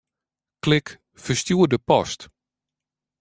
[0.63, 2.29] Klik Ferstjoerde post.